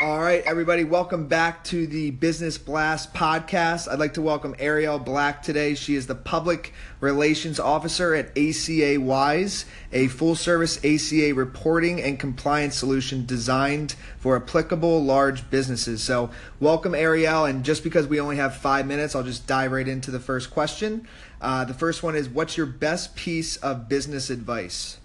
[0.00, 3.88] All right, everybody, welcome back to the Business Blast podcast.
[3.88, 5.74] I'd like to welcome Ariel Black today.
[5.76, 12.18] She is the Public Relations Officer at ACA Wise, a full service ACA reporting and
[12.18, 16.02] compliance solution designed for applicable large businesses.
[16.02, 17.44] So, welcome, Ariel.
[17.44, 20.50] And just because we only have five minutes, I'll just dive right into the first
[20.50, 21.06] question.
[21.40, 24.98] Uh, the first one is What's your best piece of business advice?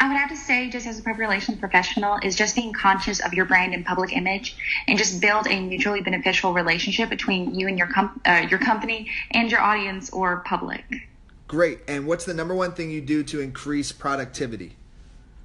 [0.00, 3.20] I would have to say, just as a public relations professional, is just being conscious
[3.20, 4.56] of your brand and public image,
[4.86, 9.10] and just build a mutually beneficial relationship between you and your com- uh, your company
[9.32, 10.84] and your audience or public.
[11.48, 11.80] Great.
[11.88, 14.76] And what's the number one thing you do to increase productivity?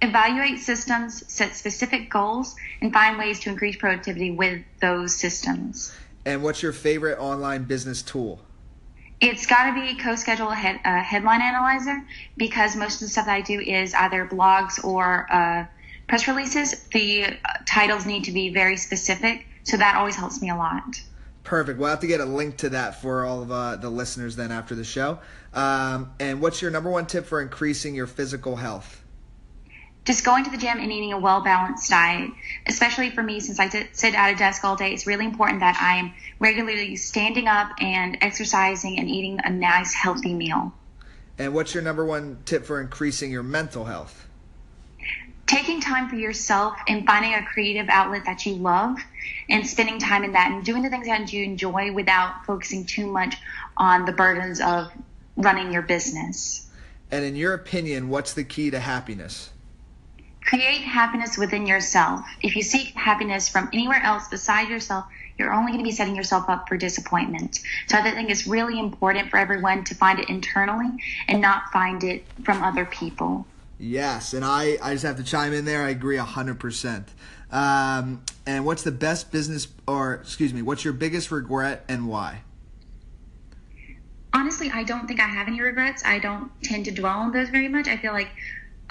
[0.00, 5.92] Evaluate systems, set specific goals, and find ways to increase productivity with those systems.
[6.24, 8.40] And what's your favorite online business tool?
[9.20, 12.04] It's got to be CoSchedule head, uh, headline analyzer
[12.36, 15.66] because most of the stuff that I do is either blogs or uh,
[16.06, 16.84] press releases.
[16.92, 17.36] The
[17.66, 21.02] titles need to be very specific, so that always helps me a lot.
[21.42, 21.78] Perfect.
[21.78, 24.52] We'll have to get a link to that for all of uh, the listeners then
[24.52, 25.18] after the show.
[25.54, 29.02] Um, and what's your number one tip for increasing your physical health?
[30.08, 32.30] Just going to the gym and eating a well balanced diet,
[32.66, 35.76] especially for me since I sit at a desk all day, it's really important that
[35.78, 40.72] I'm regularly standing up and exercising and eating a nice, healthy meal.
[41.36, 44.26] And what's your number one tip for increasing your mental health?
[45.46, 48.96] Taking time for yourself and finding a creative outlet that you love
[49.50, 53.06] and spending time in that and doing the things that you enjoy without focusing too
[53.06, 53.36] much
[53.76, 54.90] on the burdens of
[55.36, 56.66] running your business.
[57.10, 59.50] And in your opinion, what's the key to happiness?
[60.48, 62.24] Create happiness within yourself.
[62.40, 65.04] If you seek happiness from anywhere else besides yourself,
[65.36, 67.60] you're only going to be setting yourself up for disappointment.
[67.86, 70.88] So I think it's really important for everyone to find it internally
[71.28, 73.46] and not find it from other people.
[73.78, 75.82] Yes, and I, I just have to chime in there.
[75.82, 77.04] I agree 100%.
[77.50, 82.40] Um, and what's the best business, or excuse me, what's your biggest regret and why?
[84.32, 86.02] Honestly, I don't think I have any regrets.
[86.06, 87.86] I don't tend to dwell on those very much.
[87.86, 88.30] I feel like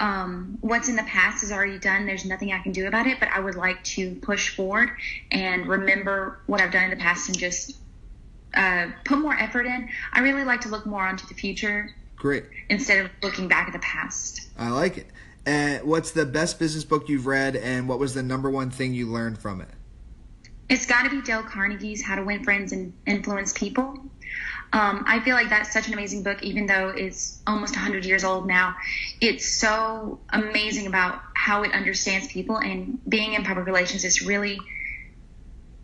[0.00, 2.06] um, what's in the past is already done.
[2.06, 4.90] There's nothing I can do about it, but I would like to push forward
[5.30, 7.76] and remember what I've done in the past and just
[8.54, 9.88] uh, put more effort in.
[10.12, 11.94] I really like to look more onto the future.
[12.16, 12.44] Great.
[12.68, 14.48] Instead of looking back at the past.
[14.58, 15.06] I like it.
[15.46, 18.92] And what's the best business book you've read, and what was the number one thing
[18.92, 19.68] you learned from it?
[20.68, 23.98] It's got to be Dale Carnegie's How to Win Friends and Influence People.
[24.72, 28.22] Um, I feel like that's such an amazing book, even though it's almost 100 years
[28.22, 28.76] old now.
[29.20, 34.58] It's so amazing about how it understands people, and being in public relations is really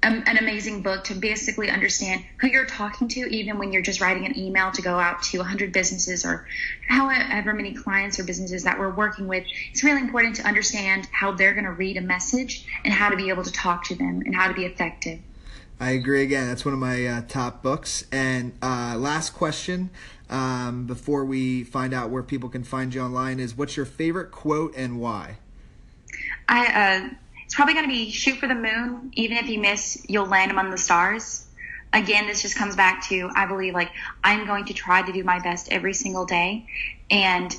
[0.04, 4.26] an amazing book to basically understand who you're talking to, even when you're just writing
[4.26, 6.46] an email to go out to 100 businesses or
[6.86, 9.44] however many clients or businesses that we're working with.
[9.70, 13.16] It's really important to understand how they're going to read a message and how to
[13.16, 15.20] be able to talk to them and how to be effective.
[15.80, 16.46] I agree again.
[16.46, 18.06] That's one of my uh, top books.
[18.12, 19.90] And uh, last question
[20.30, 24.30] um, before we find out where people can find you online is what's your favorite
[24.30, 25.38] quote and why?
[26.48, 27.14] I uh,
[27.44, 29.12] it's probably going to be shoot for the moon.
[29.14, 31.46] Even if you miss, you'll land among the stars.
[31.92, 33.90] Again, this just comes back to I believe like
[34.22, 36.66] I'm going to try to do my best every single day,
[37.10, 37.54] and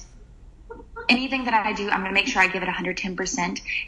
[1.10, 3.38] anything that I do, I'm going to make sure I give it 110%.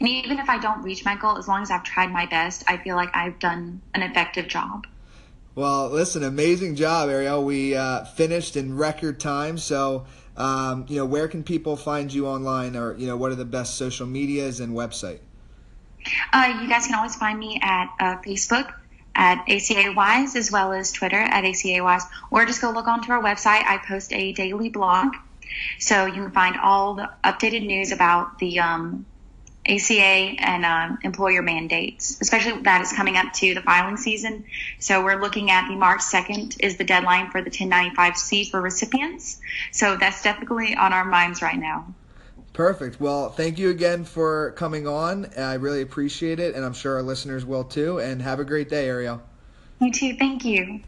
[0.00, 2.64] And even if I don't reach my goal, as long as I've tried my best,
[2.68, 4.86] I feel like I've done an effective job.
[5.54, 7.44] Well, listen, amazing job, Ariel.
[7.44, 9.58] We uh, finished in record time.
[9.58, 10.06] So,
[10.36, 13.44] um, you know, where can people find you online, or you know, what are the
[13.44, 15.18] best social medias and website?
[16.32, 18.72] Uh, you guys can always find me at uh, Facebook
[19.16, 23.10] at ACA Wise, as well as Twitter at ACA Wise, or just go look onto
[23.10, 23.64] our website.
[23.64, 25.16] I post a daily blog
[25.78, 29.06] so you can find all the updated news about the um,
[29.68, 34.44] ACA and uh, employer mandates, especially that is coming up to the filing season.
[34.78, 39.40] So we're looking at the March 2nd is the deadline for the 1095C for recipients.
[39.72, 41.94] So that's definitely on our minds right now.
[42.54, 43.00] Perfect.
[43.00, 45.30] Well, thank you again for coming on.
[45.36, 48.00] I really appreciate it, and I'm sure our listeners will too.
[48.00, 49.22] And have a great day, Ariel.
[49.80, 50.16] You too.
[50.16, 50.80] Thank you.